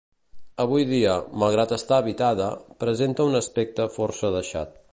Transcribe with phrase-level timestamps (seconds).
[0.63, 2.47] Avui dia, malgrat estar habitada,
[2.85, 4.79] presenta un aspecte força deixat.